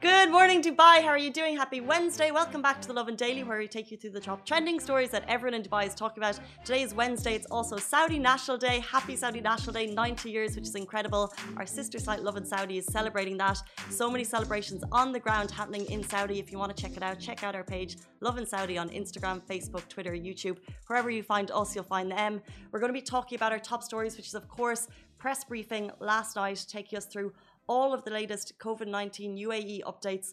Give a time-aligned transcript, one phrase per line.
[0.00, 1.02] Good morning, Dubai.
[1.02, 1.56] How are you doing?
[1.56, 2.30] Happy Wednesday.
[2.30, 5.10] Welcome back to the Lovin Daily, where we take you through the top trending stories
[5.10, 6.38] that everyone in Dubai is talking about.
[6.64, 7.34] Today is Wednesday.
[7.34, 8.78] It's also Saudi National Day.
[8.78, 11.34] Happy Saudi National Day, 90 years, which is incredible.
[11.56, 13.60] Our sister site, Lovin Saudi, is celebrating that.
[13.90, 16.38] So many celebrations on the ground happening in Saudi.
[16.38, 19.42] If you want to check it out, check out our page, Lovin Saudi, on Instagram,
[19.42, 20.58] Facebook, Twitter, YouTube.
[20.86, 22.40] Wherever you find us, you'll find them.
[22.70, 24.86] We're going to be talking about our top stories, which is, of course,
[25.18, 27.32] press briefing last night, taking us through
[27.68, 30.32] all of the latest COVID 19 UAE updates.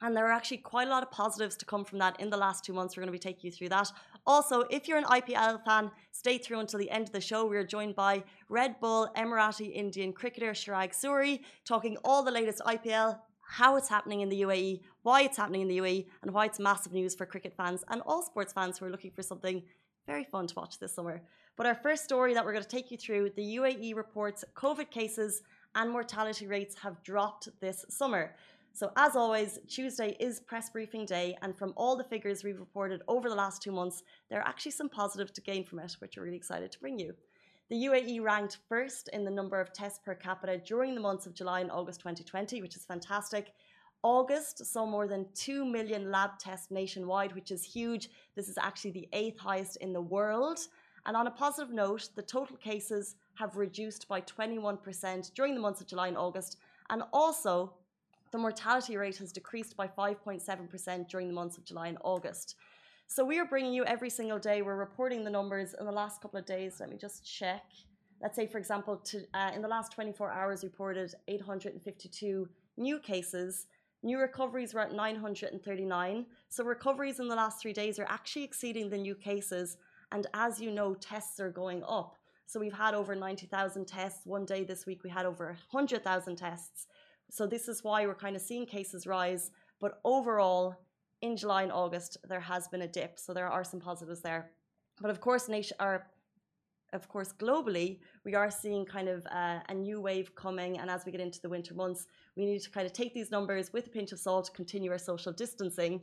[0.00, 2.36] And there are actually quite a lot of positives to come from that in the
[2.36, 2.96] last two months.
[2.96, 3.90] We're going to be taking you through that.
[4.26, 7.46] Also, if you're an IPL fan, stay through until the end of the show.
[7.46, 13.18] We're joined by Red Bull Emirati Indian cricketer Chirag Suri, talking all the latest IPL,
[13.48, 16.60] how it's happening in the UAE, why it's happening in the UAE, and why it's
[16.60, 19.62] massive news for cricket fans and all sports fans who are looking for something
[20.06, 21.22] very fun to watch this summer.
[21.56, 24.90] But our first story that we're going to take you through the UAE reports COVID
[24.90, 25.42] cases
[25.74, 28.34] and mortality rates have dropped this summer.
[28.72, 33.02] So, as always, Tuesday is press briefing day, and from all the figures we've reported
[33.08, 36.16] over the last two months, there are actually some positives to gain from it, which
[36.16, 37.14] we're really excited to bring you.
[37.70, 41.34] The UAE ranked first in the number of tests per capita during the months of
[41.34, 43.52] July and August 2020, which is fantastic.
[44.02, 48.10] August saw more than 2 million lab tests nationwide, which is huge.
[48.36, 50.60] This is actually the eighth highest in the world.
[51.04, 55.80] And on a positive note, the total cases have reduced by 21% during the months
[55.80, 56.58] of July and August.
[56.90, 57.72] And also,
[58.32, 62.56] the mortality rate has decreased by 5.7% during the months of July and August.
[63.06, 64.60] So we are bringing you every single day.
[64.60, 66.78] We're reporting the numbers in the last couple of days.
[66.80, 67.64] Let me just check.
[68.20, 73.66] Let's say, for example, to, uh, in the last 24 hours, reported 852 new cases.
[74.02, 76.26] New recoveries were at 939.
[76.48, 79.78] So recoveries in the last three days are actually exceeding the new cases.
[80.12, 82.17] And as you know, tests are going up.
[82.48, 84.22] So we've had over 90,000 tests.
[84.24, 86.86] One day this week, we had over 100,000 tests.
[87.30, 89.50] So this is why we're kind of seeing cases rise.
[89.82, 90.74] But overall,
[91.20, 93.18] in July and August, there has been a dip.
[93.18, 94.52] So there are some positives there.
[94.98, 96.06] But of course, nation, or
[96.94, 100.78] of course, globally, we are seeing kind of uh, a new wave coming.
[100.78, 103.30] And as we get into the winter months, we need to kind of take these
[103.30, 106.00] numbers with a pinch of salt, continue our social distancing.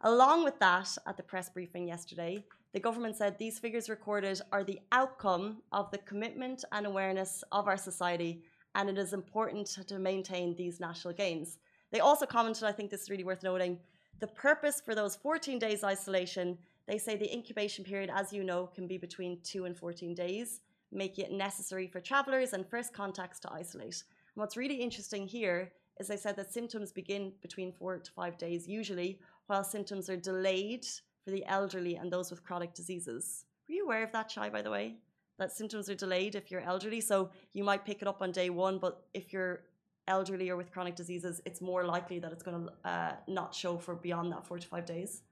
[0.00, 4.64] Along with that, at the press briefing yesterday, the government said these figures recorded are
[4.64, 8.42] the outcome of the commitment and awareness of our society
[8.74, 11.58] and it is important to maintain these national gains.
[11.92, 13.78] They also commented, I think this is really worth noting,
[14.18, 16.58] the purpose for those 14 days isolation,
[16.88, 20.60] they say the incubation period, as you know, can be between 2 and 14 days,
[20.90, 24.02] making it necessary for travellers and first contacts to isolate.
[24.34, 25.70] And what's really interesting here
[26.00, 30.16] is they said that symptoms begin between 4 to 5 days usually, while symptoms are
[30.16, 30.84] delayed
[31.24, 33.44] for the elderly and those with chronic diseases.
[33.68, 34.96] Were you aware of that, Chai, by the way?
[35.38, 37.00] that symptoms are delayed if you're elderly.
[37.00, 39.64] So you might pick it up on day one, but if you're
[40.06, 43.76] elderly or with chronic diseases, it's more likely that it's going to uh, not show
[43.76, 45.22] for beyond that four to five days.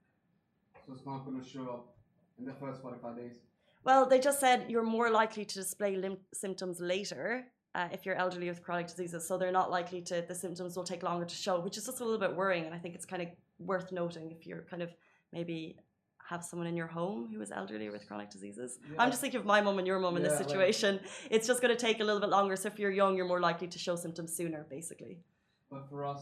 [0.85, 1.95] So it's not going to show up
[2.39, 3.39] in the first 45 days?
[3.85, 8.15] Well, they just said you're more likely to display lim- symptoms later uh, if you're
[8.15, 9.27] elderly with chronic diseases.
[9.27, 11.99] So they're not likely to, the symptoms will take longer to show, which is just
[11.99, 12.65] a little bit worrying.
[12.65, 13.27] And I think it's kind of
[13.59, 14.89] worth noting if you're kind of
[15.33, 15.75] maybe
[16.29, 18.79] have someone in your home who is elderly or with chronic diseases.
[18.89, 19.01] Yeah.
[19.01, 20.95] I'm just thinking of my mum and your mum in yeah, this situation.
[20.95, 22.55] Like, it's just going to take a little bit longer.
[22.55, 25.19] So if you're young, you're more likely to show symptoms sooner, basically.
[25.69, 26.21] But for us,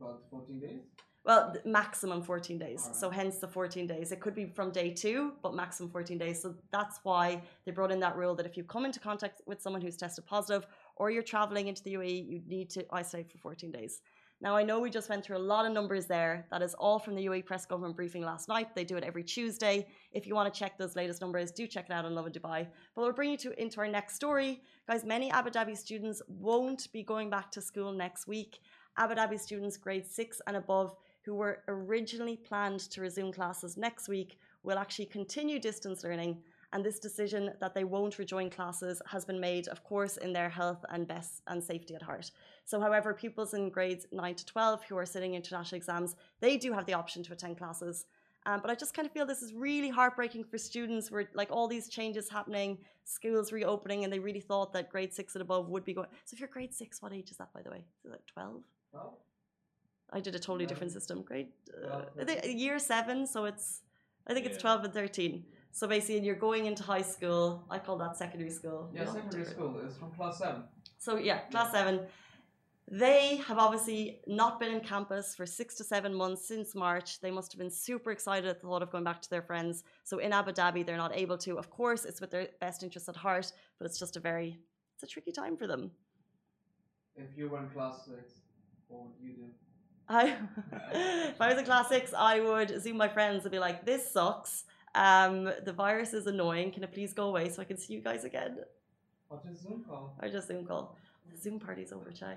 [0.00, 0.80] about 14 days?
[1.24, 2.84] Well, maximum 14 days.
[2.86, 2.96] Right.
[2.96, 4.10] So hence the 14 days.
[4.10, 6.40] It could be from day two, but maximum 14 days.
[6.40, 9.60] So that's why they brought in that rule that if you come into contact with
[9.60, 10.66] someone who's tested positive
[10.96, 14.00] or you're traveling into the UAE, you need to isolate for 14 days.
[14.42, 16.46] Now, I know we just went through a lot of numbers there.
[16.50, 18.74] That is all from the UAE press government briefing last night.
[18.74, 19.86] They do it every Tuesday.
[20.12, 22.66] If you want to check those latest numbers, do check it out on Lovin Dubai.
[22.94, 24.62] But we'll bring you to, into our next story.
[24.88, 28.60] Guys, many Abu Dhabi students won't be going back to school next week.
[28.96, 34.08] Abu Dhabi students grade six and above who were originally planned to resume classes next
[34.08, 36.42] week will actually continue distance learning
[36.72, 40.48] and this decision that they won't rejoin classes has been made, of course, in their
[40.48, 42.30] health and best and safety at heart.
[42.64, 46.72] So, however, pupils in grades 9 to 12 who are sitting international exams, they do
[46.72, 48.06] have the option to attend classes.
[48.46, 51.50] Um, but I just kind of feel this is really heartbreaking for students where like
[51.50, 55.68] all these changes happening, schools reopening, and they really thought that grade six and above
[55.68, 56.08] would be going.
[56.24, 57.78] So if you're grade six, what age is that, by the way?
[57.78, 58.62] Is it like 12?
[58.92, 59.12] 12?
[60.12, 61.22] I did a totally different system.
[61.22, 61.48] Grade
[61.84, 63.82] uh, year seven, so it's
[64.26, 65.44] I think it's 12 and 13.
[65.72, 67.64] So basically, you're going into high school.
[67.70, 68.90] I call that secondary school.
[68.92, 70.64] Yeah, secondary school is from class seven.
[70.98, 72.00] So yeah, class seven.
[72.92, 77.20] They have obviously not been in campus for six to seven months since March.
[77.20, 79.84] They must have been super excited at the thought of going back to their friends.
[80.02, 81.56] So in Abu Dhabi, they're not able to.
[81.56, 84.58] Of course, it's with their best interests at heart, but it's just a very,
[84.94, 85.92] it's a tricky time for them.
[87.14, 88.40] If you were in class six,
[88.88, 89.44] what would you do?
[90.08, 90.34] I,
[91.30, 94.10] if I was in class six, I would zoom my friends and be like, "This
[94.10, 94.64] sucks.
[94.94, 96.72] Um, the virus is annoying.
[96.72, 98.58] Can it please go away so I can see you guys again?"
[99.28, 100.16] Or just Zoom call?
[100.20, 100.96] Or just Zoom call.
[101.30, 102.36] The Zoom party's over, Chai.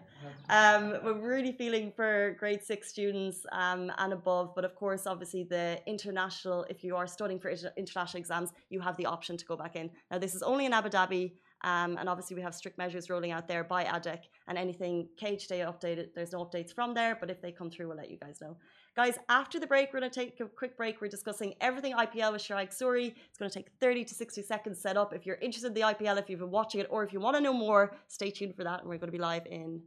[0.50, 5.44] Um, we're really feeling for grade six students um, and above, but of course, obviously,
[5.44, 9.46] the international, if you are studying for inter- international exams, you have the option to
[9.46, 9.90] go back in.
[10.12, 11.32] Now, this is only in Abu Dhabi,
[11.64, 15.48] um, and obviously, we have strict measures rolling out there by ADEC, and anything cage
[15.48, 18.18] day updated, there's no updates from there, but if they come through, we'll let you
[18.18, 18.58] guys know.
[18.96, 21.02] Guys, after the break, we're going to take a quick break.
[21.02, 23.14] We're discussing everything IPL with Chirag Suri.
[23.30, 25.14] It's going to take 30 to 60 seconds set up.
[25.14, 27.36] If you're interested in the IPL, if you've been watching it, or if you want
[27.36, 29.82] to know more, stay tuned for that, and we're going to be live in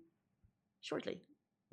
[0.80, 1.20] shortly.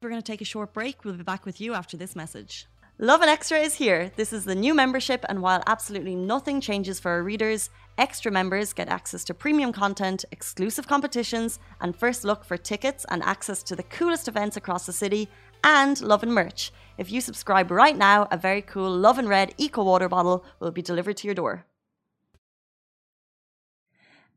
[0.00, 1.04] We're going to take a short break.
[1.04, 2.66] We'll be back with you after this message.
[3.00, 4.12] Lovin Extra is here.
[4.14, 8.72] This is the new membership, and while absolutely nothing changes for our readers, extra members
[8.72, 13.76] get access to premium content, exclusive competitions, and first look for tickets and access to
[13.76, 15.28] the coolest events across the city,
[15.64, 16.72] and Lovin merch.
[16.96, 20.82] If you subscribe right now, a very cool Lovin Red Eco Water bottle will be
[20.82, 21.66] delivered to your door.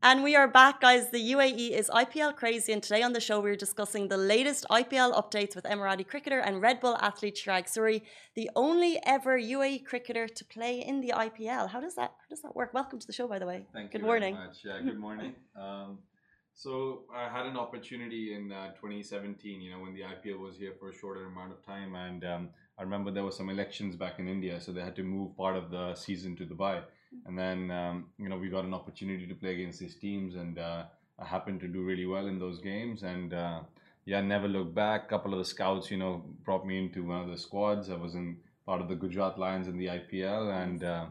[0.04, 1.10] And we are back, guys.
[1.10, 5.14] The UAE is IPL crazy, and today on the show we're discussing the latest IPL
[5.14, 8.02] updates with Emirati cricketer and Red Bull athlete Chirag Suri,
[8.34, 11.68] the only ever UAE cricketer to play in the IPL.
[11.68, 12.74] How does that how does that work?
[12.74, 13.64] Welcome to the show, by the way.
[13.72, 14.34] Thank Good you morning.
[14.34, 14.64] very much.
[14.64, 15.34] Yeah, good morning.
[15.56, 15.98] Um,
[16.52, 20.72] so I had an opportunity in uh, 2017, you know, when the IPL was here
[20.80, 24.18] for a shorter amount of time, and um, I remember there were some elections back
[24.18, 26.82] in India, so they had to move part of the season to Dubai,
[27.26, 30.58] and then um, you know we got an opportunity to play against these teams, and
[30.58, 30.84] uh,
[31.18, 33.60] I happened to do really well in those games, and uh,
[34.04, 35.04] yeah, never looked back.
[35.04, 37.90] A couple of the scouts, you know, brought me into one of the squads.
[37.90, 41.06] I was in part of the Gujarat Lions in the IPL, and uh,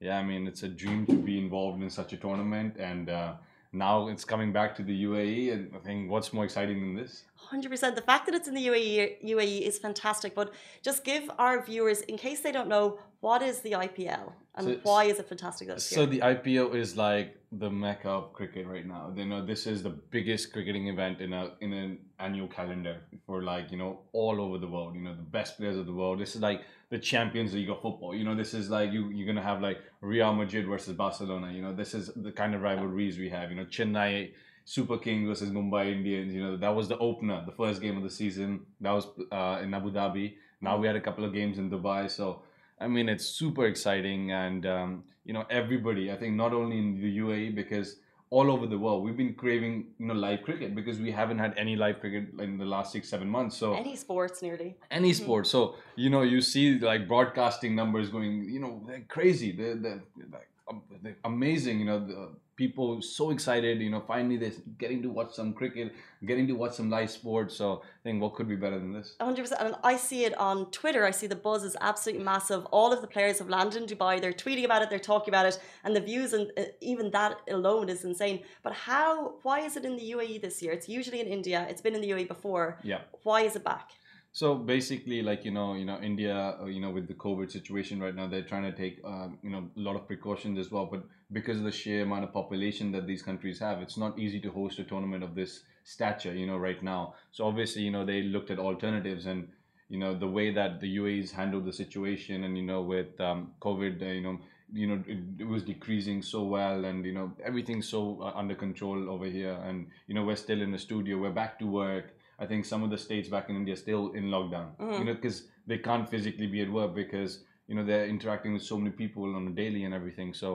[0.00, 3.34] yeah, I mean, it's a dream to be involved in such a tournament, and uh,
[3.72, 5.52] now it's coming back to the UAE.
[5.52, 7.24] And I think what's more exciting than this?
[7.50, 7.94] 100%.
[7.94, 10.52] The fact that it's in the UAE, UAE is fantastic, but
[10.82, 14.80] just give our viewers, in case they don't know, what is the IPL and So-
[14.82, 16.06] why is it fantastic that it's So here?
[16.06, 19.12] the IPL is like the mecca of cricket right now.
[19.14, 22.96] You know, this is the biggest cricketing event in a in an annual calendar
[23.26, 24.94] for like you know all over the world.
[24.96, 26.18] You know, the best players of the world.
[26.18, 28.14] This is like the Champions League of football.
[28.14, 31.52] You know, this is like you you're gonna have like Real Madrid versus Barcelona.
[31.52, 33.50] You know, this is the kind of rivalries we have.
[33.50, 34.32] You know, Chennai.
[34.64, 36.32] Super King versus Mumbai Indians.
[36.34, 38.60] You know that was the opener, the first game of the season.
[38.80, 40.34] That was uh, in Abu Dhabi.
[40.60, 42.10] Now we had a couple of games in Dubai.
[42.10, 42.42] So
[42.80, 46.10] I mean, it's super exciting, and um, you know, everybody.
[46.12, 47.96] I think not only in the UAE because
[48.30, 51.52] all over the world, we've been craving you know live cricket because we haven't had
[51.58, 53.56] any live cricket in the last six seven months.
[53.56, 54.76] So Any sports nearly.
[54.90, 55.46] any sport.
[55.46, 59.52] So you know, you see like broadcasting numbers going, you know, they're crazy.
[59.52, 61.80] They're, they're like um, they're amazing.
[61.80, 63.80] You know, the people so excited.
[63.80, 65.92] You know, finally they're getting to watch some cricket,
[66.26, 67.56] getting to watch some live sports.
[67.56, 69.16] So I think what could be better than this?
[69.20, 69.52] 100%.
[69.60, 71.04] And I see it on Twitter.
[71.04, 72.64] I see the buzz is absolutely massive.
[72.66, 74.20] All of the players have landed in Dubai.
[74.20, 74.90] They're tweeting about it.
[74.90, 75.60] They're talking about it.
[75.84, 78.40] And the views and uh, even that alone is insane.
[78.62, 80.72] But how, why is it in the UAE this year?
[80.72, 81.66] It's usually in India.
[81.68, 82.78] It's been in the UAE before.
[82.82, 83.00] Yeah.
[83.22, 83.90] Why is it back?
[84.34, 88.00] So basically, like you know, you know, India, uh, you know, with the COVID situation
[88.00, 90.86] right now, they're trying to take, um, you know, a lot of precautions as well.
[90.86, 94.40] But because of the sheer amount of population that these countries have, it's not easy
[94.40, 97.14] to host a tournament of this stature, you know, right now.
[97.30, 99.48] So obviously, you know, they looked at alternatives and,
[99.90, 103.52] you know, the way that the UAE's handled the situation, and you know, with um,
[103.60, 104.38] COVID, uh, you know,
[104.72, 108.54] you know, it, it was decreasing so well, and you know, everything's so uh, under
[108.54, 112.14] control over here, and you know, we're still in the studio, we're back to work.
[112.42, 114.68] I think some of the states back in India are still in lockdown,
[114.98, 115.38] you know, because
[115.70, 117.32] they can't physically be at work because
[117.68, 120.34] you know they're interacting with so many people on a daily and everything.
[120.34, 120.50] So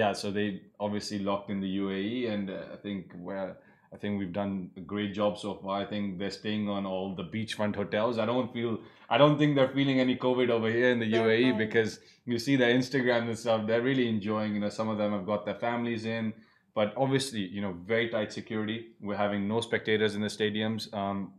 [0.00, 0.48] yeah, so they
[0.86, 3.56] obviously locked in the UAE, and uh, I think we're
[3.94, 5.74] I think we've done a great job so far.
[5.82, 8.18] I think they're staying on all the beachfront hotels.
[8.18, 8.78] I don't feel
[9.10, 11.58] I don't think they're feeling any COVID over here in the They're UAE fine.
[11.58, 13.66] because you see their Instagram and stuff.
[13.66, 14.54] They're really enjoying.
[14.54, 16.32] You know, some of them have got their families in
[16.74, 18.88] but obviously, you know, very tight security.
[19.00, 20.92] We're having no spectators in the stadiums.
[20.94, 21.32] Um,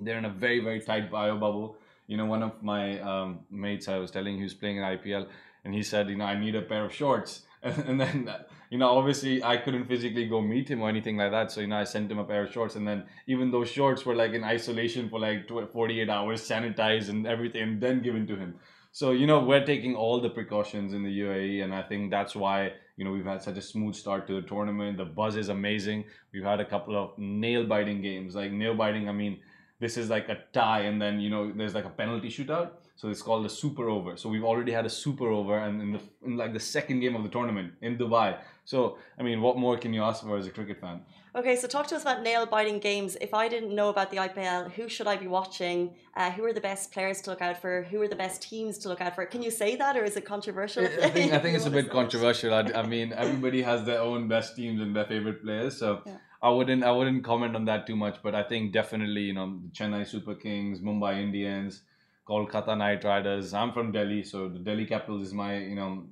[0.00, 1.76] they're in a very, very tight bio bubble.
[2.06, 5.26] You know, one of my um, mates I was telling, he was playing in IPL,
[5.64, 7.42] and he said, you know, I need a pair of shorts.
[7.62, 8.32] And, then,
[8.70, 11.50] you know, obviously I couldn't physically go meet him or anything like that.
[11.50, 12.76] So, you know, I sent him a pair of shorts.
[12.76, 17.26] And then even those shorts were like in isolation for like 48 hours, sanitized and
[17.26, 18.54] everything, and then given to him.
[18.92, 22.34] So you know we're taking all the precautions in the UAE, and I think that's
[22.34, 24.96] why you know we've had such a smooth start to the tournament.
[24.96, 26.04] The buzz is amazing.
[26.32, 29.08] We've had a couple of nail biting games, like nail biting.
[29.08, 29.38] I mean,
[29.78, 32.70] this is like a tie, and then you know there's like a penalty shootout.
[32.96, 34.16] So it's called a super over.
[34.16, 37.14] So we've already had a super over, and in the in like the second game
[37.14, 38.38] of the tournament in Dubai.
[38.64, 41.02] So I mean, what more can you ask for as a cricket fan?
[41.36, 43.16] Okay, so talk to us about nail biting games.
[43.20, 45.94] If I didn't know about the IPL, who should I be watching?
[46.16, 47.82] Uh, who are the best players to look out for?
[47.90, 49.26] Who are the best teams to look out for?
[49.26, 50.84] Can you say that, or is it controversial?
[50.84, 52.54] I think I think it's a bit controversial.
[52.54, 56.16] I, I, mean, everybody has their own best teams and their favorite players, so yeah.
[56.42, 58.16] I wouldn't I wouldn't comment on that too much.
[58.22, 61.82] But I think definitely you know the Chennai Super Kings, Mumbai Indians.
[62.28, 63.54] Kolkata Knight Riders.
[63.54, 66.04] I'm from Delhi, so the Delhi Capitals is my, you know,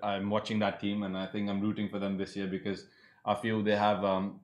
[0.00, 2.84] I, am watching that team, and I think I'm rooting for them this year because
[3.24, 4.38] I feel they have um,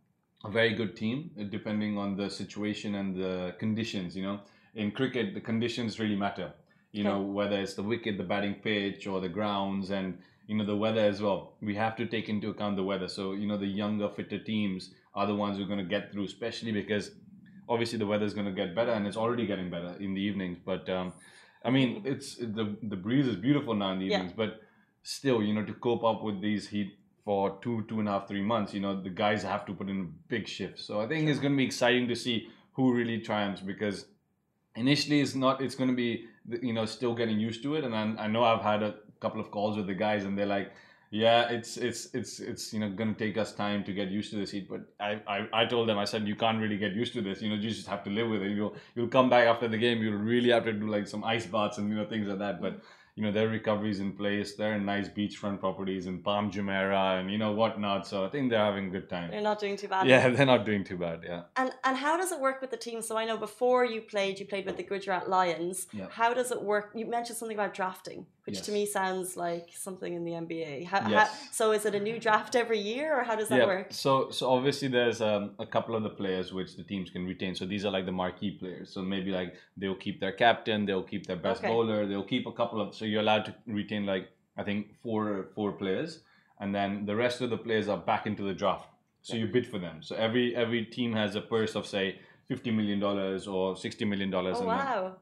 [0.45, 4.17] a very good team, uh, depending on the situation and the conditions.
[4.17, 4.41] You know,
[4.75, 6.53] in cricket, the conditions really matter.
[6.93, 10.67] You know, whether it's the wicket, the batting pitch, or the grounds, and you know
[10.67, 11.55] the weather as well.
[11.63, 13.09] We have to take into account the weather.
[13.09, 16.13] So you know, the younger, fitter teams are the ones who are going to get
[16.13, 17.13] through, especially because
[17.69, 20.21] obviously the weather is going to get better, and it's already getting better in the
[20.21, 20.59] evenings.
[20.65, 21.13] But um,
[21.65, 24.47] I mean, it's the the breeze is beautiful now in the evenings, yeah.
[24.47, 24.61] but
[25.03, 28.29] still, you know, to cope up with these heat for two, two and a half,
[28.29, 30.85] three months, you know, the guys have to put in big shifts.
[30.85, 34.07] So I think it's going to be exciting to see who really triumphs because
[34.75, 36.27] initially it's not, it's going to be,
[36.61, 37.85] you know, still getting used to it.
[37.85, 40.47] And I, I know I've had a couple of calls with the guys and they're
[40.47, 40.73] like,
[41.15, 44.37] yeah, it's it's it's it's you know gonna take us time to get used to
[44.37, 44.67] this heat.
[44.67, 47.43] But I, I I told them I said you can't really get used to this.
[47.43, 48.53] You know, you just have to live with it.
[48.53, 50.03] You'll you'll come back after the game.
[50.03, 52.63] You'll really have to do like some ice baths and you know things like that.
[52.63, 52.81] But
[53.15, 54.55] you know, their recoveries in place.
[54.55, 58.07] They're in nice beachfront properties in Palm Jumeirah and you know whatnot.
[58.07, 59.31] So I think they're having a good time.
[59.31, 60.07] They're not doing too bad.
[60.07, 61.21] Yeah, they're not doing too bad.
[61.23, 61.43] Yeah.
[61.57, 63.03] And and how does it work with the team?
[63.03, 65.89] So I know before you played, you played with the Gujarat Lions.
[65.93, 66.07] Yeah.
[66.11, 66.93] How does it work?
[66.95, 68.67] You mentioned something about drafting, which yes.
[68.67, 70.87] to me sounds like something in the NBA.
[70.87, 71.29] How, yes.
[71.29, 73.67] How, so is it a new draft every year, or how does that yeah.
[73.67, 73.87] work?
[73.91, 77.55] So so obviously there's um, a couple of the players which the teams can retain.
[77.55, 78.91] So these are like the marquee players.
[78.93, 81.69] So maybe like they'll keep their captain, they'll keep their best okay.
[81.69, 82.95] bowler, they'll keep a couple of.
[82.95, 86.21] So you're allowed to retain like I think four four players,
[86.59, 88.89] and then the rest of the players are back into the draft.
[89.23, 90.03] So you bid for them.
[90.03, 92.19] So every every team has a purse of say
[92.49, 94.57] fifty million dollars or sixty million dollars.
[94.59, 95.17] Oh, wow.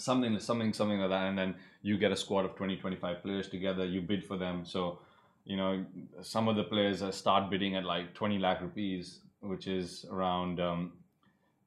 [0.00, 3.48] Something something something like that, and then you get a squad of 20 25 players
[3.48, 3.84] together.
[3.84, 4.64] You bid for them.
[4.64, 4.98] So
[5.44, 5.84] you know
[6.22, 10.92] some of the players start bidding at like 20 lakh rupees, which is around um,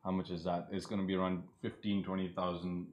[0.04, 0.68] how much is that?
[0.72, 2.88] It's going to be around 15, 20,000,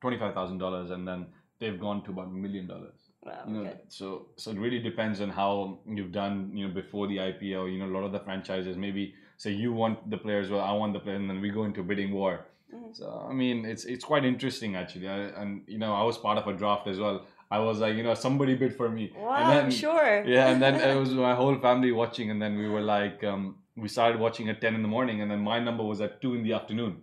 [0.00, 1.26] 25,000 dollars, and then
[1.58, 3.10] they've gone to about a million dollars.
[3.22, 3.80] Wow, you know, okay.
[3.88, 6.50] so so it really depends on how you've done.
[6.54, 9.72] You know, before the IPO, you know, a lot of the franchises maybe say you
[9.72, 12.46] want the players, well, I want the players, and then we go into bidding war.
[12.74, 12.92] Mm-hmm.
[12.92, 16.38] So I mean, it's it's quite interesting actually, I, and you know, I was part
[16.38, 17.26] of a draft as well.
[17.50, 19.12] I was like, you know, somebody bid for me.
[19.16, 20.24] Wow, and then, sure.
[20.24, 23.56] Yeah, and then it was my whole family watching, and then we were like, um,
[23.76, 26.34] we started watching at ten in the morning, and then my number was at two
[26.34, 27.02] in the afternoon.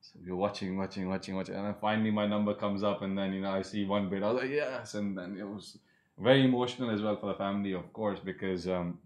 [0.00, 3.16] So we are watching, watching, watching, watching, and then finally my number comes up, and
[3.16, 4.22] then you know I see one bid.
[4.22, 5.78] I was like, yes, and then it was
[6.18, 8.98] very emotional as well for the family, of course, because um,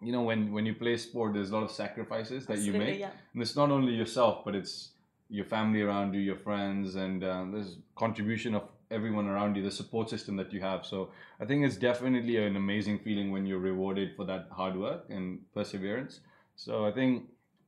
[0.00, 2.92] you know when when you play sport, there's a lot of sacrifices that Absolutely, you
[2.92, 3.10] make, yeah.
[3.34, 4.90] and it's not only yourself, but it's
[5.28, 9.70] your family around you, your friends, and um, there's contribution of everyone around you, the
[9.70, 10.86] support system that you have.
[10.86, 15.06] So I think it's definitely an amazing feeling when you're rewarded for that hard work
[15.08, 16.20] and perseverance.
[16.56, 17.24] So I think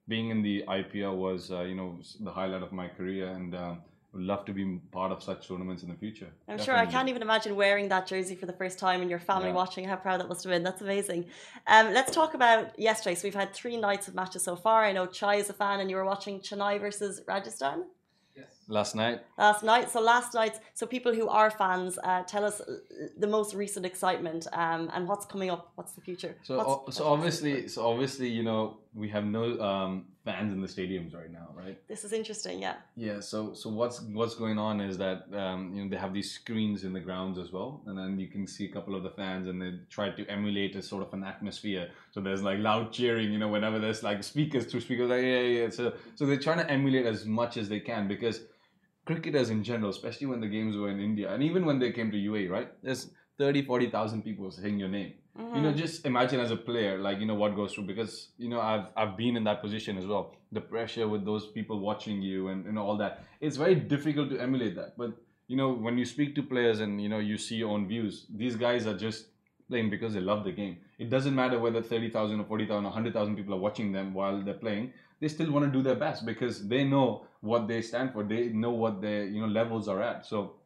[0.08, 3.80] being in the IPL was, uh, you know, the highlight of my career, and um,
[4.16, 6.26] would love to be part of such tournaments in the future.
[6.48, 6.64] I'm Definitely.
[6.64, 9.48] sure I can't even imagine wearing that jersey for the first time and your family
[9.48, 9.54] yeah.
[9.54, 9.84] watching.
[9.84, 10.62] How proud that must have been.
[10.62, 11.26] That's amazing.
[11.66, 13.14] Um, let's talk about yesterday.
[13.14, 14.84] So we've had three nights of matches so far.
[14.84, 17.84] I know Chai is a fan, and you were watching Chennai versus Rajasthan.
[18.68, 19.20] Last night.
[19.38, 19.90] Last night.
[19.90, 20.58] So last night.
[20.74, 22.78] So people who are fans, uh, tell us uh,
[23.16, 25.70] the most recent excitement um, and what's coming up.
[25.76, 26.34] What's the future?
[26.42, 30.66] So what's, so obviously, so obviously, you know, we have no um, fans in the
[30.66, 31.78] stadiums right now, right?
[31.86, 32.76] This is interesting, yeah.
[32.96, 33.20] Yeah.
[33.20, 36.82] So so what's what's going on is that um, you know they have these screens
[36.82, 39.48] in the grounds as well, and then you can see a couple of the fans,
[39.48, 41.90] and they try to emulate a sort of an atmosphere.
[42.12, 45.40] So there's like loud cheering, you know, whenever there's like speakers through speakers, like yeah,
[45.40, 45.68] yeah.
[45.68, 48.40] So so they're trying to emulate as much as they can because
[49.04, 52.10] cricketers in general, especially when the games were in India, and even when they came
[52.10, 52.72] to UAE, right?
[52.82, 55.12] There's 30, 40,000 people saying your name.
[55.38, 55.56] Mm-hmm.
[55.56, 55.78] You know, mm-hmm.
[55.78, 58.86] just imagine as a player, like, you know, what goes through, because, you know, I've,
[58.96, 60.34] I've been in that position as well.
[60.52, 63.24] The pressure with those people watching you and, and all that.
[63.40, 64.96] It's very difficult to emulate that.
[64.96, 65.12] But,
[65.48, 68.26] you know, when you speak to players and, you know, you see your own views,
[68.34, 69.26] these guys are just
[69.68, 70.78] playing because they love the game.
[70.98, 74.54] It doesn't matter whether 30,000 or 40,000 or 100,000 people are watching them while they're
[74.54, 78.22] playing they still want to do their best because they know what they stand for.
[78.22, 80.26] They know what their you know levels are at.
[80.26, 80.56] So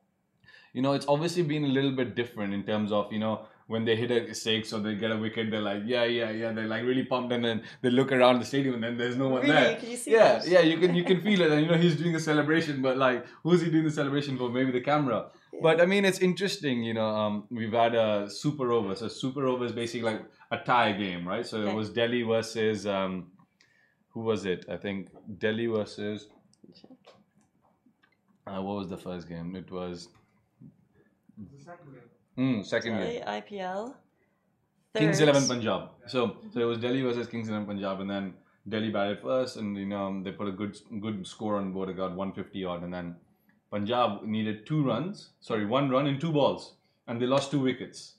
[0.73, 3.85] you know, it's obviously been a little bit different in terms of, you know, when
[3.89, 6.53] they hit a six or they get a wicket, they're like, yeah, yeah, yeah.
[6.57, 9.29] They're like really pumped, and then they look around the stadium, and then there's no
[9.35, 9.53] one Really?
[9.59, 9.77] there.
[9.83, 10.49] Can you see yeah, that?
[10.55, 12.97] yeah, you can you can feel it, and you know he's doing a celebration, but
[13.05, 14.49] like, who's he doing the celebration for?
[14.59, 15.21] Maybe the camera.
[15.62, 16.83] But I mean, it's interesting.
[16.91, 18.09] You know, um, we've had a
[18.43, 18.95] super over.
[19.03, 20.23] So super over is basically like
[20.59, 21.47] a tie game, right?
[21.53, 21.71] So Okay.
[21.71, 23.12] it was Delhi versus um,
[24.15, 24.65] who was it?
[24.77, 25.11] I think
[25.47, 26.29] Delhi versus.
[28.47, 29.55] Uh, what was the first game?
[29.55, 30.09] It was
[32.37, 32.63] It's the second game.
[32.63, 32.99] mm, second.
[32.99, 33.95] Delhi, IPL.
[34.95, 35.29] Kings Third.
[35.29, 35.91] Eleven Punjab.
[36.07, 38.35] So so it was Delhi versus Kings Eleven Punjab, and then
[38.69, 41.89] Delhi batted first, and you know they put a good good score on board.
[41.89, 43.17] They got 150 odd, and then
[43.71, 45.31] Punjab needed two runs.
[45.41, 46.75] Sorry, one run in two balls,
[47.07, 48.15] and they lost two wickets.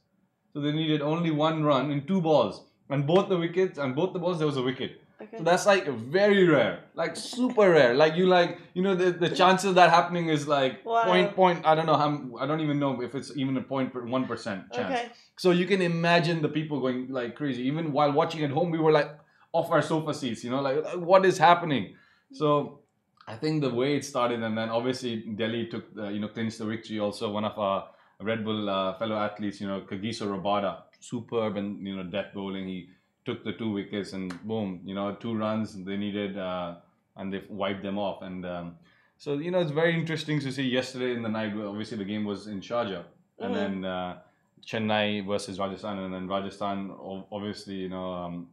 [0.54, 4.14] So they needed only one run in two balls, and both the wickets and both
[4.14, 5.01] the balls there was a wicket.
[5.22, 5.38] Okay.
[5.38, 7.94] So that's like very rare, like super rare.
[7.94, 11.04] Like you like you know the, the chances of that happening is like Wow.
[11.04, 11.66] point point.
[11.66, 12.10] I don't know how
[12.40, 15.00] I don't even know if it's even a point per one percent chance.
[15.00, 15.10] Okay.
[15.38, 17.64] So you can imagine the people going like crazy.
[17.64, 19.12] Even while watching at home, we were like
[19.54, 21.96] off our sofa seats, you know, like, what is happening?
[22.32, 22.80] So
[23.28, 26.60] I think the way it started, and then obviously Delhi took, the, you know, clinched
[26.60, 27.00] the victory.
[27.00, 27.90] Also, one of our
[28.22, 32.68] Red Bull uh, fellow athletes, you know, Kagiso Rabada, superb and you know, death bowling.
[32.68, 32.90] He
[33.26, 36.76] took the two wickets and boom, you know, two runs they needed, uh,
[37.18, 38.22] and they wiped them off.
[38.22, 38.76] And um,
[39.18, 40.64] so you know, it's very interesting to see.
[40.64, 43.04] Yesterday in the night, obviously the game was in Sharjah,
[43.40, 43.56] and Mhm.
[43.56, 43.86] then.
[43.86, 44.18] Uh,
[44.64, 46.92] Chennai versus Rajasthan, and then Rajasthan
[47.32, 48.48] obviously you know um,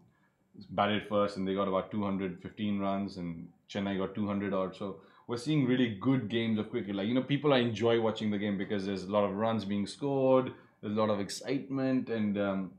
[0.71, 4.75] batted first, and they got about 215 runs, and Chennai got 200 odd.
[4.75, 6.95] So we're seeing really good games of cricket.
[6.95, 9.65] Like you know, people I enjoy watching the game because there's a lot of runs
[9.67, 12.71] being scored, there's a lot of excitement, and um,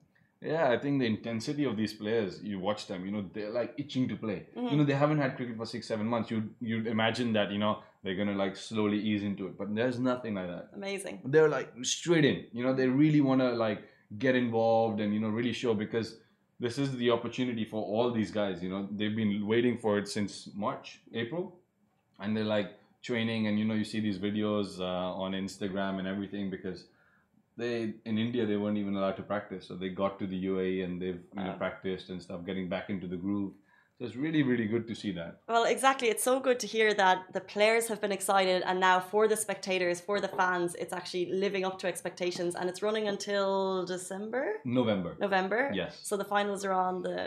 [0.41, 3.73] yeah, I think the intensity of these players, you watch them, you know, they're like
[3.77, 4.47] itching to play.
[4.55, 6.31] You know, they haven't had cricket for six, seven months.
[6.31, 9.99] You you'd imagine that you know they're gonna like slowly ease into it, but there's
[9.99, 11.21] nothing like that Amazing.
[11.25, 13.83] they're like straight in you know they really want to like
[14.17, 16.15] get involved and you know really show because
[16.59, 20.07] this is the opportunity for all these guys you know they've been waiting for it
[20.07, 21.55] since march april
[22.19, 22.71] and they're like
[23.03, 26.85] training and you know you see these videos uh, on instagram and everything because
[27.59, 29.67] they in india they weren't even allowed to practice.
[29.67, 32.89] So they got to the uae and they've you know practiced and stuff getting back
[32.89, 33.53] into the groove
[33.99, 36.07] so it's really really good to see that Well, exactly.
[36.13, 39.35] It's so good to hear that the players have been excited, and now for the
[39.45, 44.43] spectators, for the fans, it's actually living up to expectations, and it's running until December,
[44.65, 45.61] november November.
[45.81, 45.91] Yes.
[46.09, 47.17] So the finals are on the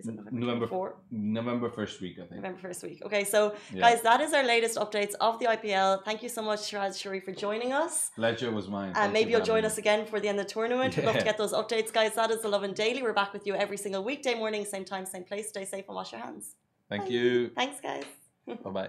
[0.00, 0.96] is it November, November 24?
[1.10, 2.98] november first week i think November first week.
[3.08, 3.40] Okay, so
[3.72, 3.80] Yeah.
[3.84, 5.90] guys, that is our latest updates of the IPL.
[6.08, 7.94] Thank you so much, Chirag Suri, for joining us.
[8.22, 10.38] pleasure was mine And Thank maybe you you'll join having us again for the end
[10.40, 10.90] of the tournament.
[10.96, 12.12] We'd love to get those updates, guys.
[12.20, 13.00] That is the Lovin Daily.
[13.06, 15.46] We're back with you every single weekday morning, same time, same place.
[15.54, 16.54] Stay safe and wash your hands.
[16.88, 17.10] Thank Bye.
[17.10, 17.50] you.
[17.50, 18.04] Thanks, guys.
[18.46, 18.88] Bye bye.